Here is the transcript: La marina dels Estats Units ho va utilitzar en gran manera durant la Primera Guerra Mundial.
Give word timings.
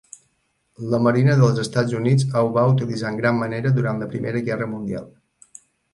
La 0.93 0.99
marina 1.07 1.35
dels 1.41 1.59
Estats 1.63 1.93
Units 1.99 2.25
ho 2.41 2.45
va 2.57 2.63
utilitzar 2.71 3.11
en 3.13 3.19
gran 3.21 3.37
manera 3.43 3.73
durant 3.77 4.03
la 4.05 4.09
Primera 4.15 4.43
Guerra 4.49 4.71
Mundial. 4.73 5.07